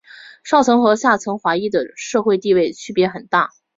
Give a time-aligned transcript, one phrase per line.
[0.43, 3.51] 上层和下层华裔的社会地位区别很大。